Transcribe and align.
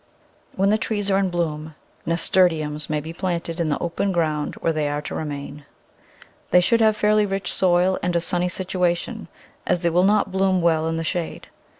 When 0.55 0.71
the 0.71 0.79
trees 0.79 1.11
are 1.11 1.19
in 1.19 1.29
bloom 1.29 1.75
Nasturtiums 2.07 2.89
may 2.89 2.99
be 3.01 3.13
planted 3.13 3.59
in 3.59 3.69
the 3.69 3.77
open 3.77 4.11
ground 4.11 4.55
where 4.55 4.73
they 4.73 4.89
are 4.89 5.01
to 5.03 5.13
remain. 5.13 5.63
They 6.49 6.59
should 6.59 6.81
have 6.81 6.97
fairly 6.97 7.27
rich 7.27 7.53
soil 7.53 7.99
and 8.01 8.15
a 8.15 8.19
sunny 8.19 8.49
situation, 8.49 9.27
as 9.67 9.81
they 9.81 9.91
will 9.91 10.01
not 10.03 10.31
bloom 10.31 10.59
well 10.59 10.87
in 10.87 10.97
the 10.97 11.03
shade. 11.03 11.49